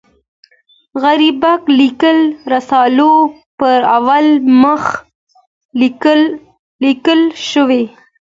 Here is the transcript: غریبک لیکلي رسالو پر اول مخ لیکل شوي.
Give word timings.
غریبک 1.03 1.61
لیکلي 1.79 2.25
رسالو 2.53 3.11
پر 3.59 3.77
اول 3.97 4.25
مخ 4.61 4.83
لیکل 6.83 7.21
شوي. 7.49 7.83